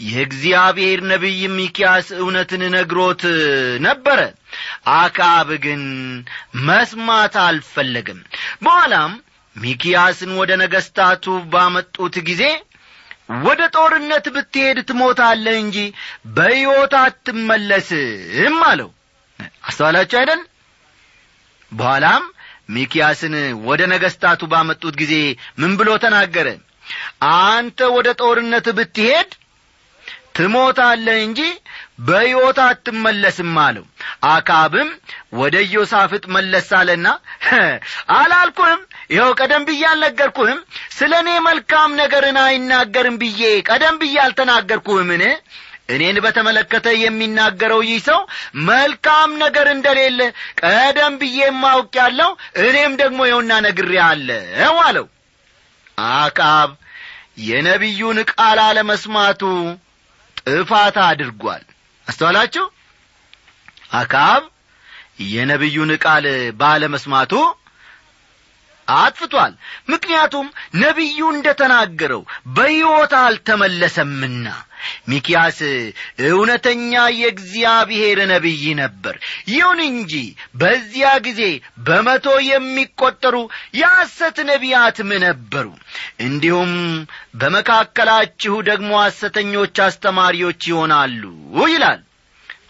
የእግዚአብሔር 0.00 1.00
ነቢይ 1.08 1.40
ሚኪያስ 1.56 2.06
እውነትን 2.20 2.62
ነግሮት 2.74 3.22
ነበረ። 3.84 4.20
አክዓብ 4.96 5.48
ግን 5.64 5.82
መስማት 6.68 7.34
አልፈለግም 7.42 8.20
በኋላም 8.62 9.12
ሚኪያስን 9.56 10.32
ወደ 10.40 10.50
ነገሥታቱ 10.60 11.24
ባመጡት 11.52 12.16
ጊዜ 12.28 12.42
ወደ 13.44 13.60
ጦርነት 13.74 14.26
ብትሄድ 14.34 14.78
ትሞታለህ 14.88 15.56
እንጂ 15.64 15.76
በሕይወት 16.36 16.94
አትመለስም 17.02 18.56
አለው 18.70 18.90
አስተዋላችሁ 19.64 20.18
አይደል? 20.20 20.40
በኋላም 21.72 22.22
ሚኪያስን 22.70 23.34
ወደ 23.68 23.82
ነገሥታቱ 23.92 24.42
ባመጡት 24.52 24.94
ጊዜ 25.00 25.14
ምን 25.60 25.72
ብሎ 25.78 25.90
ተናገረ? 26.04 26.48
አንተ 27.44 27.78
ወደ 27.96 28.08
ጦርነት 28.20 28.66
ብትሄድ 28.78 29.30
ትሞታለህ 30.36 31.16
እንጂ 31.24 31.40
በሕይወት 32.00 32.58
አትመለስም 32.64 33.56
አለው። 33.64 33.84
አካብም 34.28 34.90
ወደ 35.34 35.54
ኢዮሳፍጥ 35.66 36.22
መለስ 36.34 36.68
አለና 36.78 37.06
አላልኩህም። 38.16 38.80
ይኸው 39.10 39.32
ቀደም 39.40 39.62
ብዬ 39.68 39.82
አልነገርኩህም። 39.90 40.60
ስለ 40.98 41.12
እኔ 41.22 41.30
መልካም 41.48 41.96
ነገርን 42.00 42.38
አይናገርም 42.44 43.16
ብዬ 43.22 43.42
ቀደም 43.68 43.96
ብዬ 44.02 44.16
አልተናገርኩህምን 44.24 45.24
እኔን 45.90 46.16
በተመለከተ 46.24 46.86
የሚናገረው 47.00 47.80
ይህ 47.88 48.00
ሰው 48.08 48.20
መልካም 48.68 49.30
ነገር 49.42 49.66
እንደሌለ 49.74 50.20
ቀደም 50.62 51.14
ብዬ 51.20 51.40
ማውቅ 51.62 51.92
ያለው 52.00 52.30
እኔም 52.64 52.94
ደግሞ 53.02 53.20
የውና 53.30 53.52
ነግሬ 53.66 53.92
አለው። 54.06 54.76
አለው 54.84 55.06
አካብ 56.16 56.70
የነቢዩን 57.46 58.18
ቃል 58.32 58.58
አለመስማቱ 58.66 59.42
ጥፋት 60.42 60.96
አድርጓል። 61.06 61.64
አስተዋላችሁ? 62.06 62.64
አካብ 63.94 64.42
የነቢዩን 65.30 65.90
ቃል 66.04 66.26
ባለመስማቱ 66.60 67.32
አጥፍቷል። 68.88 69.52
ምክንያቱም 69.88 70.46
ነቢዩ 70.76 71.18
እንደ 71.34 71.48
ተናገረው 71.60 72.22
በሕይወት 72.56 73.12
አልተመለሰምና 73.20 74.46
ሚኪያስ 75.10 75.58
እውነተኛ 76.28 76.92
የእግዚአብሔር 77.16 78.18
ነቢይ 78.32 78.64
ነበር። 78.80 79.16
ይሁን 79.50 79.80
እንጂ 79.86 80.12
በዚያ 80.60 81.08
ጊዜ 81.26 81.42
በመቶ 81.86 82.26
የሚቈጠሩ 82.48 83.36
የሐሰት 83.80 84.38
ነቢያትም 84.50 85.10
ነበሩ። 85.26 85.66
እንዲሁም 86.24 86.72
በመካከላችሁ 87.40 88.54
ደግሞ 88.68 88.92
ሐሰተኞች 89.02 89.76
አስተማሪዎች 89.84 90.62
ይሆናሉ 90.70 91.22
ይላል። 91.70 92.00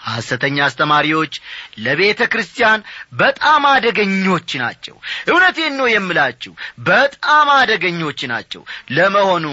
ሐሰተኛ 0.06 0.58
አስተማሪዎች 0.66 1.32
ለቤተ 1.78 2.20
ክርስቲያን 2.32 2.84
በጣም 3.14 3.62
አደገኞች 3.70 4.50
ናቸው። 4.62 4.94
እውነቴን 5.28 5.74
ነው 5.80 5.88
የምላችሁ 5.90 6.52
በጣም 6.86 7.48
አደገኞች 7.56 8.20
ናቸው። 8.30 8.62
ለመሆኑ 8.90 9.46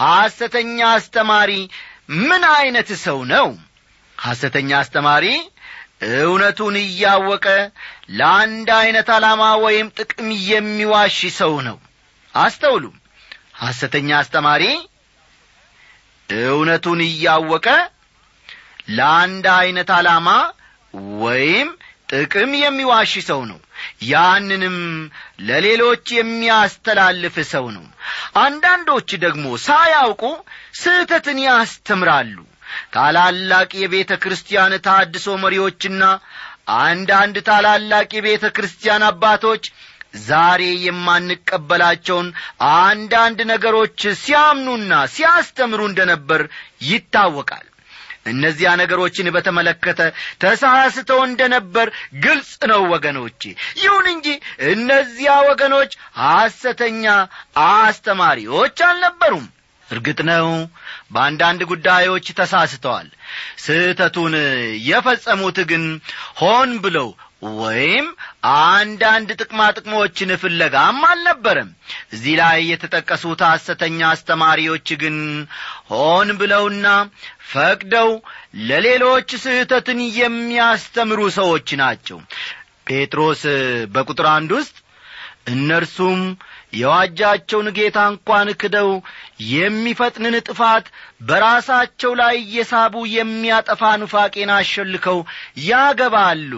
ሐሰተኛ 0.00 0.78
አስተማሪ 0.92 1.52
ምን 2.20 2.42
ዐይነት 2.52 2.90
ሰው 3.04 3.18
ነው? 3.32 3.46
ሐሰተኛ 4.18 4.70
አስተማሪ 4.80 5.26
እውነቱን 6.20 6.76
እያወቀ 6.82 7.46
ለአንድ 8.18 8.68
ዐይነት 8.78 9.08
ዓላማ 9.16 9.42
ወይም 9.64 9.86
ጥቅም 9.98 10.28
የሚዋሽ 10.50 11.18
ሰው 11.40 11.54
ነው። 11.68 11.76
አስተውሉ 12.34 12.84
ሐሰተኛ 13.62 14.10
አስተማሪ 14.20 14.64
እውነቱን 16.28 17.00
እያወቀ 17.06 17.66
ለአንድ 18.90 19.46
ዐይነት 19.56 19.90
ዓላማ 19.96 20.28
ወይም 21.22 21.68
ጥቅም 22.12 22.52
የሚዋሽ 22.60 23.12
ሰው 23.28 23.40
ነው። 23.50 23.58
ያንንም 24.08 24.76
ለሌሎች 25.48 26.04
የሚያስተላልፍ 26.16 27.36
ሰው 27.52 27.66
ነው። 27.76 27.84
አንዳንዶች 28.42 29.10
ደግሞ 29.24 29.46
ሳያውቁ 29.66 30.22
ስህተትን 30.82 31.38
ያስተምራሉ። 31.46 32.36
ታላላቅ 32.94 33.70
የቤተ 33.80 34.12
ክርስቲያን 34.22 34.74
ታድሶ 34.86 35.26
መሪዎችና 35.42 36.02
አንዳንድ 36.82 37.36
ታላላቅ 37.48 38.08
የቤተ 38.16 38.46
ክርስቲያን 38.56 39.02
አባቶች 39.08 39.64
ዛሬ 40.24 40.62
የማንቀበላቸውን 40.86 42.28
አንዳንድ 42.78 43.38
ነገሮች 43.52 44.00
ሲያምኑና 44.22 44.92
ሲያስተምሩ 45.14 45.80
እንደነበር 45.88 46.42
ይታወቃል 46.88 47.66
እነዚያ 48.26 48.70
ነገሮችን 48.80 49.32
በተመለከተ 49.34 50.00
ተሳስተው 50.42 51.20
እንደ 51.24 51.42
ነበር 51.54 51.86
ግልጽ 52.24 52.52
ነው 52.70 52.82
ወገኖቼ። 52.92 53.42
ይሁን 53.82 54.06
እንጂ 54.12 54.26
እነዚያ 54.72 55.32
ወገኖች 55.48 55.92
ሐሰተኛ 56.20 57.04
አስተማሪዎች 57.66 58.78
አልነበሩም። 58.88 59.46
እርግጥ 59.88 60.20
ነው 60.28 60.46
በአንዳንድ 61.14 61.60
ጉዳዮች 61.70 62.26
ተሳስተዋል። 62.38 63.08
ስህተቱን 63.64 64.34
የፈጸሙት 64.86 65.58
ግን 65.70 65.84
ሆን 66.38 66.70
ብለው 66.84 67.08
ወይም 67.42 68.06
አንዳንድ 68.50 69.30
ጥቅማ 69.40 69.60
ጥቅሞችን 69.76 70.30
ፍለጋም 70.42 70.98
አልነበረም። 71.08 71.70
እዚህ 72.12 72.34
ላይ 72.40 72.58
የተጠቀሱት 72.68 73.40
ሐሰተኛ 73.48 73.98
አስተማሪዎች 74.10 74.88
ግን 75.02 75.16
ሆን 75.90 76.30
ብለውና 76.40 76.86
ፈቅደው 77.52 78.10
ለሌሎች 78.68 79.30
ስህተትን 79.44 80.00
የሚያስተምሩ 80.18 81.20
ሰዎች 81.38 81.68
ናቸው። 81.82 82.20
ጴጥሮስ 82.88 83.42
በቁጥር 83.94 84.28
አንድ 84.32 84.52
ውስጥ 84.58 84.76
እነርሱም 85.48 86.20
የዋጃቸውን 86.72 87.68
ጌታ 87.76 87.98
እንኳን 88.12 88.48
ክደው 88.60 88.90
የሚፈጥንን 89.52 90.36
ጥፋት 90.48 90.86
በራሳቸው 91.28 92.12
ላይ 92.20 92.34
እየሳቡ 92.42 93.04
የሚያጠፋ 93.14 93.92
ኑፋቄን 94.02 94.52
አሸልከው 94.56 95.18
ያገባሉ 95.68 96.52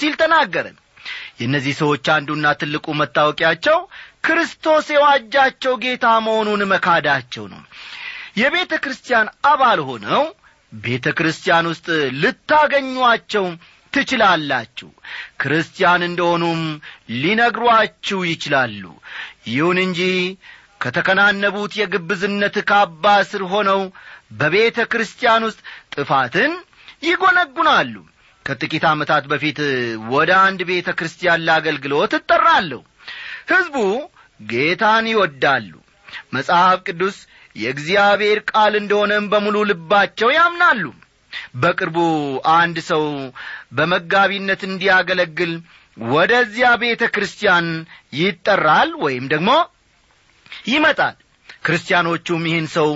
ሲል 0.00 0.14
ተናገረ 0.22 0.66
የእነዚህ 1.40 1.74
ሰዎች 1.80 2.06
አንዱና 2.14 2.46
ትልቁ 2.60 2.86
መታወቂያቸው 3.00 3.78
ክርስቶስ 4.26 4.86
የዋጃቸው 4.94 5.74
ጌታ 5.82 6.06
መሆኑን 6.26 6.62
መካዳቸው 6.70 7.44
ነው። 7.52 7.62
የቤተ 8.40 8.74
ክርስቲያን 8.84 9.26
አባል 9.50 9.80
ሆነው 9.88 10.22
ቤተ 10.72 11.06
ክርስቲያን 11.18 11.66
ውስጥ 11.72 11.88
ልታገኟቸው 12.22 13.44
ትችላላችሁ። 13.94 14.88
ክርስቲያን 15.40 16.02
እንደሆኑም 16.08 16.60
ሊነግሯችሁ 17.22 18.20
ይችላሉ። 18.30 18.82
ይሁን 19.48 19.78
እንጂ 19.84 20.00
ከተከናነቡት 20.80 21.72
የግብዝነት 21.78 22.56
ካባ 22.70 23.04
ስር 23.28 23.42
ሆነው 23.52 23.80
በቤተ 24.32 24.78
ክርስቲያን 24.92 25.46
ውስጥ 25.48 25.60
ጥፋትን 25.94 26.52
ይጐነጉናሉ። 27.02 27.94
ከጥቂት 28.46 28.84
ዓመታት 28.88 29.24
በፊት 29.30 29.58
ወደ 30.12 30.30
አንድ 30.42 30.60
ቤተ 30.70 30.88
ክርስቲያን 30.98 31.44
ለአገልግሎት 31.46 32.12
እጠራለሁ። 32.18 32.80
ሕዝቡ 33.50 33.76
ጌታን 34.48 35.06
ይወዳሉ። 35.10 35.70
መጽሐፍ 36.34 36.78
ቅዱስ 36.88 37.16
የእግዚአብሔር 37.56 38.38
ቃል 38.50 38.74
እንደሆነም 38.78 39.24
በሙሉ 39.32 39.56
ልባቸው 39.70 40.28
ያምናሉ 40.36 40.84
በቅርቡ 41.56 41.98
አንድ 42.54 42.78
ሰው 42.90 43.04
በመጋቢነት 43.72 44.62
እንዲያገለግል 44.68 45.52
ወደዚያ 45.96 46.68
ቤተ 46.82 47.02
ክርስቲያን 47.14 47.66
ይጠራል 48.18 48.90
ወይም 49.04 49.26
ደግሞ 49.32 49.50
ይመጣል። 50.68 51.16
ክርስቲያኖቹም 51.64 52.42
ይህን 52.48 52.66
ሰው 52.74 52.88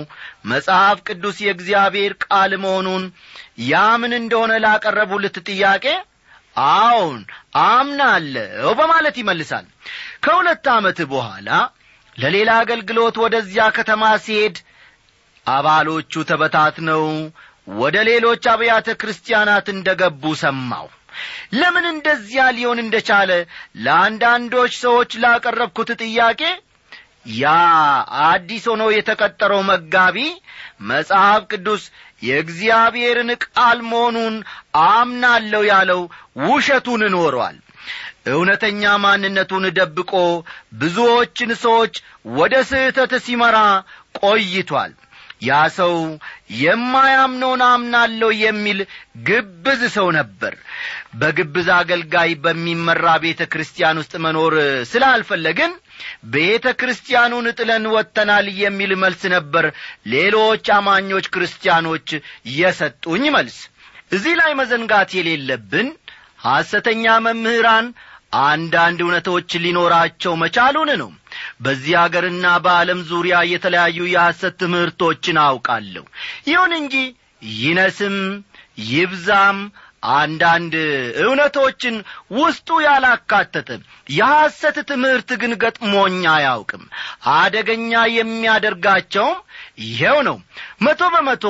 መጽሐፍ 0.51 0.97
ቅዱስ 1.07 1.37
የእግዚአብሔር 1.43 2.13
ቃል 2.25 2.51
መሆኑን 2.63 3.03
ያምን 3.69 4.13
እንደሆነ 4.19 4.51
ላቀረቡልት 4.65 5.37
ጥያቄ 5.47 5.85
አዎን 6.55 7.19
አምናለሁ 7.65 8.69
በማለት 8.79 9.15
ይመልሳል። 9.21 9.65
ከሁለት 10.23 10.65
ዓመት 10.75 10.99
በኋላ 11.11 11.49
ለሌላ 12.15 12.49
አገልግሎት 12.61 13.15
ወደዚያ 13.23 13.65
ከተማ 13.75 14.03
ሲሄድ 14.23 14.57
አባሎቹ 15.47 16.23
ተበታትነው 16.29 17.03
ወደ 17.77 17.97
ሌሎች 18.07 18.43
አብያተ 18.51 18.89
ክርስቲያናት 19.01 19.67
እንደ 19.73 19.89
ገቡ 19.99 20.23
ሰማው 20.41 20.87
ለምን 21.53 21.85
እንደዚያ 21.91 22.41
ሊሆን 22.57 22.79
እንደ 22.83 22.95
ቻለ 23.07 23.31
ለአንዳንዶች 23.85 24.73
ሰዎች 24.83 25.11
ላቀረብኩት 25.23 25.89
ጥያቄ 26.03 26.41
ያ 27.35 27.47
አዲስ 28.25 28.65
ሆኖ 28.71 28.83
የተቀጠረው 28.91 29.61
መጋቢ 29.69 30.17
መጽሐፍ 30.89 31.41
ቅዱስ 31.51 31.83
የእግዚአብሔርን 32.23 33.31
ቃል 33.45 33.79
መሆኑን 33.89 34.35
አምናለሁ 34.89 35.61
ያለው 35.71 36.01
ውሸቱን 36.45 37.03
ኖሯል። 37.15 37.57
እውነተኛ 38.31 38.83
ማንነቱን 39.03 39.65
ደብቆ 39.77 40.13
ብዙዎችን 40.81 41.51
ሰዎች 41.63 41.93
ወደ 42.39 42.55
ስህተት 42.71 43.13
ሲመራ 43.25 43.57
ቆይቷል 44.21 44.91
ያ 45.41 45.57
ሰው 45.75 45.93
የማያምነውን 46.59 47.61
አምናለሁ 47.67 48.29
የሚል 48.39 48.79
ግብዝ 49.27 49.81
ሰው 49.95 50.07
ነበር። 50.17 50.53
በግብዝ 51.13 51.67
አገልጋይ 51.77 52.31
በሚመራ 52.43 53.05
ቤተ 53.23 53.41
ክርስቲያን 53.53 53.99
ውስጥ 54.01 54.13
መኖር 54.25 54.55
ስላልፈለግን 54.91 55.71
ቤተ 56.35 56.67
ክርስቲያኑን 56.81 57.47
ጥለን 57.57 57.85
ወጥተናል 57.95 58.47
የሚል 58.61 58.93
መልስ 59.03 59.23
ነበር 59.35 59.65
ሌሎች 60.13 60.67
አማኞች 60.77 61.27
ክርስቲያኖች 61.35 62.09
የሰጡኝ 62.57 63.25
መልስ። 63.37 63.57
እዚህ 64.11 64.35
ላይ 64.39 64.51
መዘንጋት 64.59 65.09
የሌለብን 65.17 65.89
ሐሰተኛ 66.45 67.05
መምህራን 67.25 67.87
አንዳንድ 68.45 68.99
እውነቶች 69.03 69.51
ሊኖራቸው 69.63 70.33
መቻሉን 70.41 70.89
ነው 71.01 71.09
በዚህ 71.59 71.93
አገርና 72.01 72.45
በዓለም 72.65 72.99
ዙሪያ 73.09 73.37
የተለያዩ 73.49 73.99
የሐሰት 74.11 74.55
ትምህርቶችን 74.61 75.37
አውቃለሁ። 75.43 76.05
ይሁን 76.49 76.73
እንጂ 76.79 76.95
ይነስም 77.57 78.17
ይብዛም 78.89 79.59
አንዳንድ 80.13 80.73
እውነቶችን 81.23 81.95
ውስጡ 82.35 82.77
ያላካተተ 82.85 83.69
የሐሰት 84.09 84.77
ትምህርት 84.91 85.29
ግን 85.41 85.53
ገጥሞኛ 85.63 86.23
አያውቅም። 86.35 86.83
አደገኛ 87.33 87.91
የሚያደርጋቸውም 88.13 89.39
ይኸው 89.79 90.17
ነው። 90.27 90.37
መቶ 90.81 91.01
በመቶ 91.13 91.45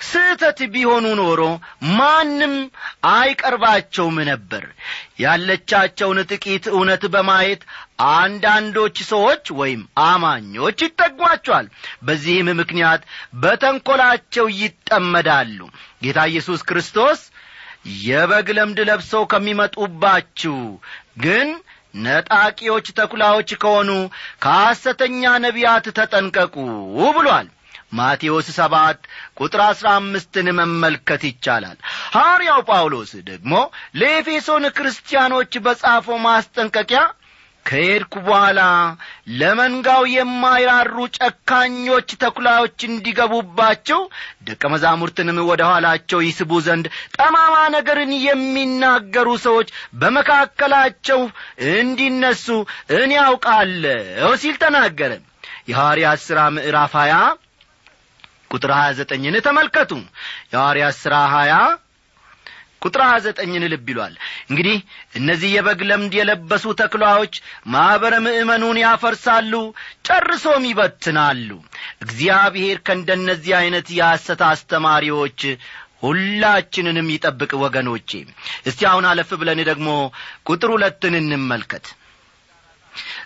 ስህተት 0.00 0.58
ቢሆኑ 0.72 1.06
ኖሮ 1.18 1.40
ማንም 1.96 2.54
አይቀርባቸውም 3.12 4.16
ነበር። 4.30 4.62
ያለቻቸውን 5.20 6.18
ጥቂት 6.30 6.64
እውነት 6.72 7.02
በማየት 7.14 7.62
አንዳንዶች 8.14 8.96
ሰዎች 9.10 9.44
ወይም 9.60 9.80
አማኞች 10.04 10.78
ይጠጓቸዋል። 10.86 11.66
በዚህም 12.02 12.48
ምክንያት 12.60 13.02
በተንኰላቸው 13.42 14.48
ይጠመዳሉ። 14.60 15.58
ጌታ 16.02 16.18
ኢየሱስ 16.32 16.62
ክርስቶስ 16.70 17.20
የበግ 18.04 18.48
ለምድ 18.56 18.80
ለብሰው 18.88 19.22
ከሚመጡባችሁ 19.30 20.56
ግን 21.18 21.48
ነጣቂዎች 22.00 22.86
ተኩላዎች 22.98 23.50
ከሆኑ 23.62 23.90
ከሐሰተኛ 24.42 25.22
ነቢያት 25.44 25.86
ተጠንቀቁ 25.96 26.56
ብሏል 27.16 27.48
ማቴዎስ 27.92 28.48
ሰባት 28.56 28.98
ቁጥር 29.38 29.62
አሥራ 29.66 29.88
አምስትን 29.98 30.48
መመልከት 30.58 31.22
ይቻላል። 31.28 31.78
ሐዋርያው 32.14 32.60
ጳውሎስ 32.68 33.12
ደግሞ 33.30 33.54
ለኤፌሶን 34.00 34.66
ክርስቲያኖች 34.76 35.54
በጻፈው 35.64 36.18
ማስጠንቀቂያ 36.26 37.02
ከሄድኩ 37.66 38.14
በኋላ 38.26 38.60
ለመንጋው 39.40 40.02
የማይራሩ 40.10 40.94
ጨካኞች 41.18 42.08
ተኩላዎች 42.22 42.78
እንዲገቡባቸው 42.86 44.00
ደቀ 44.48 44.62
መዛሙርትንም 44.72 45.38
ወደ 45.50 45.62
ኋላቸው 45.68 46.20
ይስቡ 46.26 46.60
ዘንድ 46.66 46.86
ጠማማ 47.16 47.56
ነገርን 47.76 48.12
የሚናገሩ 48.22 49.28
ሰዎች 49.44 49.68
በመካከላቸው 50.00 51.20
እንዲነሱ 51.74 52.46
እኔ 52.96 53.12
ያውቃለሁ 53.20 54.32
ሲል 54.42 54.56
ተናገረ። 54.64 55.12
የሐዋርያት 55.70 56.20
ሥራ 56.26 56.40
ምዕራፍ 56.54 56.94
ሀያ 57.00 57.14
ቁጥር 58.50 58.72
ሀያ 58.76 58.90
ዘጠኝን 58.98 59.36
ተመልከቱ። 59.46 59.92
የሐዋርያት 60.52 60.96
ሥራ 61.02 61.14
ሀያ 61.34 61.54
ቁጥር 62.82 63.02
ሀያ 63.04 63.16
ዘጠኝን 63.24 63.64
ልብ 63.72 63.88
ይሏል። 63.92 64.14
እንግዲህ 64.50 64.76
እነዚህ 65.18 65.50
የበግ 65.54 65.80
ለምድ 65.88 66.14
የለበሱ 66.18 66.64
ተክሏዎች 66.78 67.34
ማኅበረ 67.72 68.14
ምእመኑን 68.24 68.78
ያፈርሳሉ 68.82 69.52
ጨርሶም 70.08 70.64
ይበትናሉ። 70.68 71.48
እግዚአብሔር 72.04 72.78
ከእንደነዚህ 72.86 73.54
ዐይነት 73.58 73.88
የሐሰት 73.98 74.42
አስተማሪዎች 74.48 75.40
ሁላችንንም 76.04 77.08
ይጠብቅ 77.14 77.52
ወገኖቼ። 77.62 78.10
እስቲ 78.66 78.80
አሁን 78.90 79.06
አለፍ 79.08 79.30
ብለን 79.40 79.60
ደግሞ 79.68 79.88
ቁጥር 80.46 80.70
ሁለትን 80.74 81.14
እንመልከት 81.20 81.86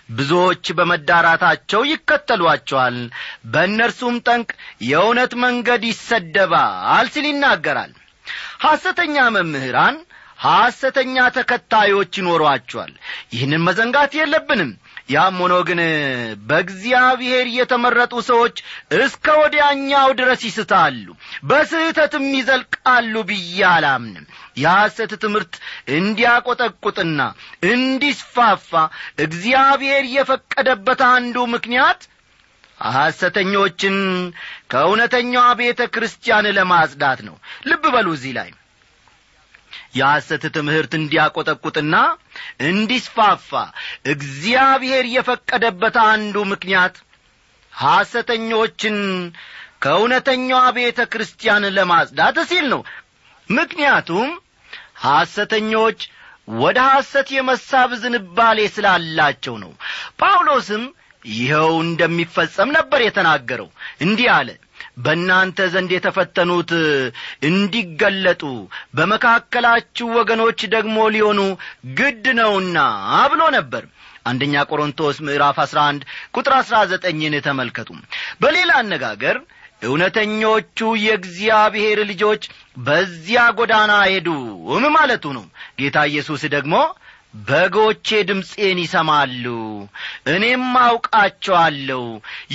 ብዙዎች 0.09 0.65
በመዳራታቸው 0.77 1.81
ይከተሏቸዋል። 1.91 2.97
በእነርሱም 3.53 4.17
ጠንቅ 4.27 4.49
የእውነት 4.85 5.33
መንገድ 5.43 5.83
ይሰደባል 5.91 7.07
ሲል 7.13 7.27
ይናገራል። 7.31 7.93
ሐሰተኛ 8.65 9.15
መምህራን 9.35 9.97
ሐሰተኛ 10.45 11.15
ተከታዮች 11.35 12.13
ይኖሯቸዋል። 12.19 12.91
ይህንን 13.33 13.61
መዘንጋት 13.67 14.11
የለብንም። 14.17 14.71
ያም 15.09 15.35
ሆኖ 15.41 15.55
ግን 15.67 15.79
በእግዚአብሔር 16.49 17.47
የተመረጡ 17.55 18.13
ሰዎች 18.29 18.55
እስከ 18.97 19.25
ወዲያኛው 19.41 20.09
ድረስ 20.19 20.41
ይስታሉ 20.47 21.05
በስህተትም 21.49 22.25
ይዘልቃሉ 22.37 23.13
ብዬ 23.29 23.59
አላምንም 23.71 24.25
የሐሰት 24.57 25.13
ትምህርት 25.23 25.53
እንዲያቈጠቁጥና 25.97 27.21
እንዲስፋፋ 27.71 28.71
እግዚአብሔር 29.19 30.03
የፈቀደበት 30.15 31.01
አንዱ 31.09 31.45
ምክንያት 31.55 32.01
ሐሰተኞችን 32.87 33.97
ከእውነተኛዋ 34.71 35.47
ቤተ 35.59 35.81
ክርስቲያን 35.93 36.47
ለማጽዳት 36.57 37.19
ነው። 37.27 37.35
ልብ 37.65 37.83
በሉ 37.93 38.07
እዚህ 38.17 38.33
ላይ። 38.39 38.49
የሐሰት 39.95 40.43
ትምህርት 40.55 40.93
እንዲያቈጠቁጥና 40.99 41.95
እንዲስፋፋ 42.69 43.49
እግዚአብሔር 44.13 45.05
የፈቀደበት 45.15 45.97
አንዱ 46.05 46.37
ምክንያት 46.51 46.95
ሐሰተኞችን 47.73 48.97
ከእውነተኛዋ 49.83 50.61
ቤተ 50.77 50.99
ክርስቲያን 51.13 51.63
ለማጽዳት 51.77 52.37
ሲል 52.49 52.65
ነው። 52.73 52.81
ምክንያቱም 53.49 54.29
ሐሰተኞች 54.95 55.99
ወደ 56.57 56.79
ሐሰት 56.89 57.27
የመሳብ 57.35 57.91
ዝንባሌ 58.01 58.59
ስላላቸው 58.73 59.55
ነው። 59.63 59.71
ጳውሎስም 60.21 60.83
ይኸው 61.31 61.71
እንደሚፈጸም 61.85 62.69
ነበር 62.75 62.99
የተናገረው። 63.03 63.69
እንዲህ 64.05 64.29
አለ 64.35 64.49
በእናንተ 65.03 65.59
ዘንድ 65.73 65.91
የተፈተኑት 65.93 66.71
እንዲገለጡ 67.49 68.43
በመካከላችሁ 68.97 70.07
ወገኖች 70.17 70.59
ደግሞ 70.75 70.97
ሊሆኑ 71.15 71.41
ግድ 71.99 72.25
ነውና 72.39 72.77
ብሎ 73.31 73.43
ነበር። 73.57 73.83
አንደኛ 74.25 74.63
ቆሮንቶስ 74.69 75.17
ምዕራፍ 75.25 75.57
አሥራ 75.63 75.79
አንድ 75.89 76.03
ቁጥር 76.35 76.53
አሥራ 76.59 76.77
ዘጠኝን 76.91 77.35
ተመልከቱ። 77.47 77.89
በሌላ 78.41 78.71
አነጋገር 78.81 79.37
እውነተኞቹ 79.85 80.79
የእግዚአብሔር 81.03 81.99
ልጆች 82.11 82.43
በዚያ 82.85 83.41
ጎዳና 83.57 83.91
አይሄዱም 84.03 84.85
ማለቱ 84.95 85.25
ነው 85.37 85.45
ጌታ 85.79 86.05
ኢየሱስ 86.11 86.43
ደግሞ 86.55 86.75
በጎቼ 87.47 88.07
ድምፄን 88.29 88.79
ይሰማሉ 88.83 89.45
እኔም 90.33 90.65
አውቃቸዋለሁ 90.83 92.03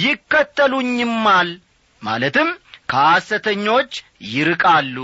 ይከተሉኝማል 0.04 1.50
ማለትም 2.02 2.48
ከሐሰተኞች 2.90 3.90
ይርቃሉ 4.30 4.96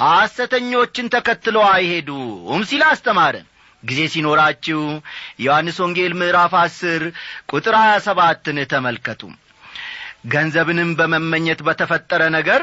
ሐሰተኞችን 0.00 1.10
ተከትለው 1.14 1.64
አይሄዱም 1.70 2.62
ሲል 2.70 2.82
አስተማረ። 2.88 3.36
ጊዜ 3.82 4.00
ሲኖራችሁ 4.12 4.80
ዮሐንስ 5.40 5.76
ወንጌል 5.82 6.12
ምዕራፍ 6.20 6.54
አስር 6.60 7.02
ቁጥር 7.50 7.74
ሀያ 7.78 7.92
ሰባትን 8.06 8.58
ተመልከቱ 8.72 9.22
ገንዘብንም 10.24 10.90
በመመኘት 10.98 11.60
በተፈጠረ 11.66 12.22
ነገር 12.34 12.62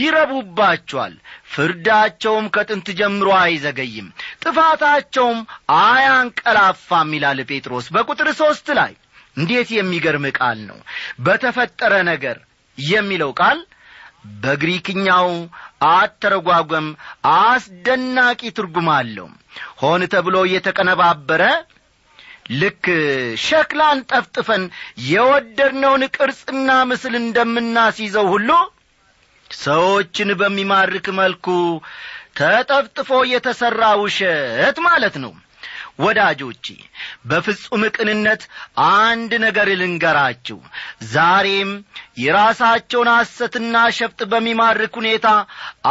ይረቡባቸዋል። 0.00 1.14
ፍርዳቸውም 1.52 2.46
ከጥንት 2.54 2.88
ጀምሮ 2.98 3.28
አይዘገይም። 3.40 4.08
ጥፋታቸውም 4.42 5.38
አያንቀላፋም 5.80 7.12
ይላል 7.16 7.40
ጴጥሮስ 7.50 7.88
በቁጥር 7.94 8.30
ሦስት 8.40 8.68
ላይ። 8.80 8.92
እንዴት 9.36 9.68
የሚገርም 9.74 10.26
ቃል 10.38 10.60
ነው። 10.68 10.78
በተፈጠረ 11.20 11.94
ነገር 12.10 12.38
የሚለው 12.78 13.32
ቃል 13.40 13.58
በግሪክኛው 14.42 15.28
አተረጓጓም 15.90 16.86
አስደናቂ 17.34 18.40
ትርጉም 18.56 18.88
አለው። 18.96 19.28
ሆን 19.80 20.02
ተብሎ 20.12 20.36
የተቀነባበረ 20.52 21.42
ልክ 22.50 22.84
ሸክላን 23.42 23.98
ጠፍጥፈን 24.10 24.62
የወደድነውን 25.08 26.04
ቅርጽና 26.16 26.70
ምስል 26.90 27.14
እንደምናስይዘው 27.20 28.26
ሁሉ 28.34 28.50
ሰዎችን 29.50 30.30
በሚማርክ 30.40 31.06
መልኩ 31.18 31.46
ተጠፍጥፎ 32.38 33.10
የተሠራ 33.30 33.82
ውሸት 34.02 34.76
ማለት 34.88 35.14
ነው። 35.24 35.32
ወዳጆቼ 36.00 36.66
በፍጹም 37.24 37.82
ቅንነት 37.94 38.42
አንድ 38.88 39.32
ነገር 39.44 39.68
ልንገራችሁ። 39.80 40.58
ዛሬም 41.12 41.70
የራሳቸውን 42.22 43.08
ሐሰትና 43.14 43.74
ሸፍጥ 43.96 44.20
በሚማርክ 44.30 44.94
ሁኔታ 45.00 45.26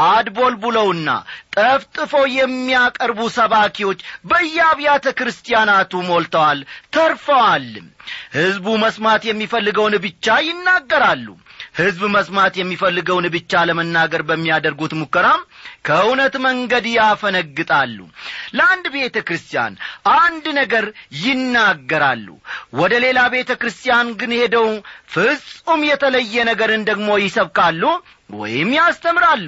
አድቦልቡለውና 0.08 1.10
ጠፍጥፎ 1.58 2.14
የሚያቀርቡ 2.34 3.20
ሰባኪዎች 3.38 4.00
በየአብያተ 4.32 5.06
ክርስቲያናቱ 5.20 6.02
ሞልተዋል 6.10 6.60
ተርፈዋልም 6.98 7.88
ሕዝቡ 8.36 8.68
መስማት 8.84 9.24
የሚፈልገውን 9.30 9.96
ብቻ 10.06 10.38
ይናገራሉ። 10.48 11.28
ሕዝብ 11.78 12.04
መስማት 12.14 12.54
የሚፈልገውን 12.60 13.26
ብቻ 13.34 13.64
ለመናገር 13.68 14.22
በሚያደርጉት 14.28 14.94
ሙከራም 15.00 15.42
ከእውነት 15.86 16.36
መንገድ 16.46 16.86
ያፈነግጣሉ። 16.94 17.98
ለአንድ 18.54 18.86
ቤተ 18.96 19.18
ክርስቲያን 19.28 19.74
አንድ 20.16 20.46
ነገር 20.60 20.86
ይናገራሉ። 21.22 22.28
ወደ 22.80 22.94
ሌላ 23.06 23.20
ቤተ 23.34 23.52
ክርስቲያን 23.62 24.08
ግን 24.20 24.34
ሄደው 24.40 24.68
ፍጹም 25.14 25.82
የተለየ 25.90 26.46
ነገርን 26.50 26.84
ደግሞ 26.90 27.10
ይሰብካሉ 27.24 27.84
ወይም 28.34 28.70
ያስተምራሉ። 28.78 29.48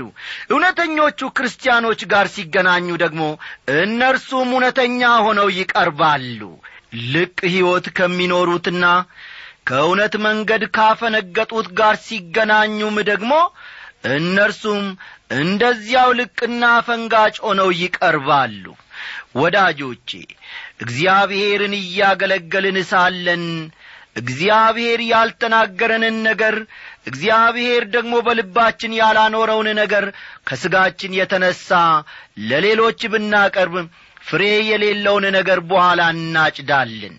እውነተኞቹ 0.52 1.30
ክርስቲያኖች 1.38 2.02
ጋር 2.12 2.28
ሲገናኙ 2.36 2.88
ደግሞ 3.04 3.24
እነርሱም 3.78 4.52
እውነተኛ 4.56 5.02
ሆነው 5.26 5.50
ይቀርባሉ። 5.58 6.42
ልቅ 7.14 7.38
ሕይወት 7.52 7.88
ከሚኖሩትና 7.98 8.86
ከእውነት 9.68 10.14
መንገድ 10.24 10.64
ካፈነገጡት 10.76 11.68
ጋር 11.80 11.96
ሲገናኙም 12.06 12.96
ደግሞ 13.10 13.34
እነርሱም 14.04 14.84
እንደዚያው 15.38 16.10
ልቅና 16.20 16.64
ፈንጋጭ 16.88 17.36
ሆነው 17.46 17.70
ይቀርባሉ። 17.80 18.64
ወዳጆቼ 19.36 20.10
እግዚአብሔርን 20.84 21.74
እያገለገልን 21.80 22.78
ሳለን 22.92 23.44
እግዚአብሔር 24.16 25.00
ያልተናገረንን 25.10 26.16
ነገር 26.28 26.56
እግዚአብሔር 27.08 27.84
ደግሞ 27.94 28.14
በልባችን 28.26 28.98
ያላኖረውን 29.00 29.70
ነገር 29.82 30.06
ከሥጋችን 30.48 31.18
የተነሣ 31.20 31.68
ለሌሎች 32.50 33.02
ብናቀርብ 33.14 33.76
ፍሬ 34.24 34.44
የሌለውን 34.70 35.26
ነገር 35.36 35.60
በኋላ 35.70 36.02
እናጭዳለን። 36.16 37.14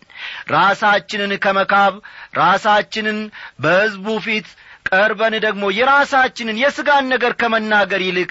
ራሳችንን 0.53 1.33
ከመካብ 1.45 1.95
ራሳችንን 2.41 3.19
በሕዝቡ 3.63 4.07
ፊት 4.27 4.49
ቀርበን 4.93 5.35
ደግሞ 5.45 5.65
የራሳችንን 5.77 6.61
የሥጋን 6.63 7.11
ነገር 7.13 7.33
ከመናገር 7.41 8.03
ይልቅ 8.07 8.31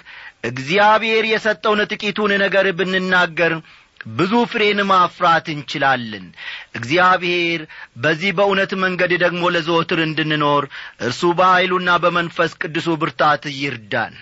እግዚአብሔር 0.50 1.24
የሰጠውን 1.30 1.82
ጥቂቱን 1.92 2.32
ነገር 2.44 2.66
ብንናገር 2.80 3.54
ብዙ 4.12 4.34
ፍሬን 4.52 4.80
ማፍራት 4.90 5.48
እንችላለን። 5.54 6.26
እግዚአብሔር 6.80 7.62
በዚህ 8.04 8.32
በእውነት 8.38 8.72
መንገድ 8.84 9.12
ደግሞ 9.24 9.44
ለዘወትር 9.56 10.00
እንድንኖር 10.06 10.66
እርሱ 11.08 11.32
በኀይሉና 11.40 11.98
በመንፈስ 12.04 12.54
ቅዱሱ 12.62 12.88
ብርታት 13.02 13.46
ይርዳን 13.58 14.16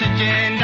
once. 0.00 0.57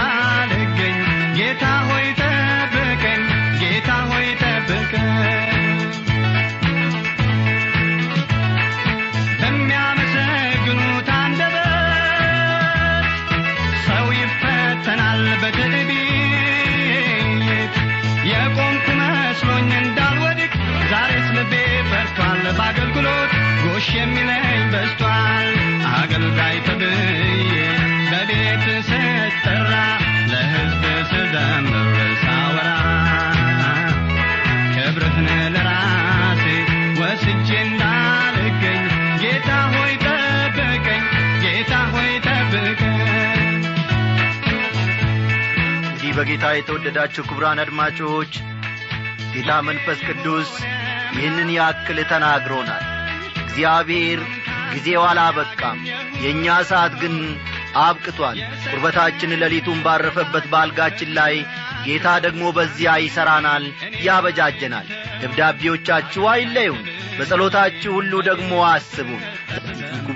በጌታ 46.27 46.51
የተወደዳችሁ 46.53 47.23
ክቡራን 47.25 47.59
አድማጮች 47.63 48.31
ጌታ 49.33 49.51
መንፈስ 49.67 49.99
ቅዱስ 50.07 50.51
ይህንን 51.15 51.49
ያክል 51.55 51.99
ተናግሮናል። 52.13 52.85
እግዚአብሔር 53.43 54.21
ጊዜው 54.71 55.03
አላበቃም 55.09 55.81
የእኛ 56.23 56.55
ሰዓት 56.71 56.95
ግን 57.03 57.17
አብቅቷል። 57.83 58.39
ቁርበታችን 58.65 59.37
ሌሊቱን 59.43 59.83
ባረፈበት 59.87 60.47
በአልጋችን 60.53 61.11
ላይ 61.19 61.35
ጌታ 61.85 62.15
ደግሞ 62.27 62.55
በዚያ 62.59 62.95
ይሠራናል 63.05 63.67
ያበጃጀናል። 64.07 64.89
ደብዳቤዎቻችሁ 65.21 66.25
አይለዩን 66.33 66.81
በጸሎታችሁ 67.19 67.93
ሁሉ 67.99 68.23
ደግሞ 68.31 68.63
አስቡን። 68.71 69.23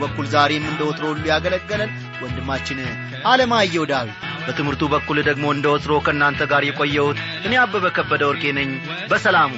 በኩል 0.01 0.27
ዛሬም 0.33 0.67
እንደ 0.71 0.81
ወትሮ 0.89 1.07
ሁሉ 1.13 1.25
ያገለገለን 1.31 1.93
ወንድማችን 2.23 2.81
አለማየሁ 3.27 3.85
ዳዊት 3.93 4.19
በትምህርቱ 4.49 4.85
በኩል 4.93 5.19
ደግሞ 5.29 5.47
እንደ 5.55 5.67
ወትሮ 5.75 5.95
ከእናንተ 6.07 6.43
ጋር 6.53 6.65
የቆየሁት 6.67 7.19
እኔ 7.47 7.55
አበበ 7.63 7.87
ከበደ 7.97 8.25
ወርቄ 8.31 8.53
ነኝ። 8.59 8.71
በሰላሙ 9.11 9.53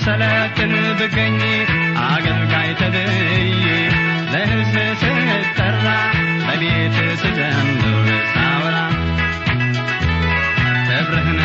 ስሰለጥን 0.00 0.72
ብገኝ 0.98 1.38
አገልጋይ 2.02 2.68
ተብዬ 2.80 3.64
ለሕዝብ 4.32 4.76
ስጠራ 5.00 5.86
በቤት 6.46 6.96
ስጀምር 7.22 7.96
ሳወራ 8.34 8.76
ክብርህነ 10.88 11.40